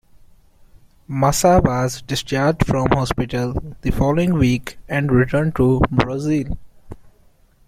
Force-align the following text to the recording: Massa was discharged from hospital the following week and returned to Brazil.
Massa 1.07 1.61
was 1.63 2.01
discharged 2.01 2.65
from 2.65 2.87
hospital 2.87 3.53
the 3.83 3.91
following 3.91 4.33
week 4.33 4.79
and 4.89 5.11
returned 5.11 5.55
to 5.57 5.79
Brazil. 5.91 6.57